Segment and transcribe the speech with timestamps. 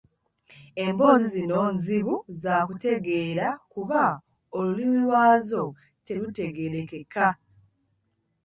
[0.83, 4.01] Emboozi zino nzibu zakutegeera kuba
[4.57, 5.63] olulimi lwazo
[6.05, 7.25] terutegeerekeka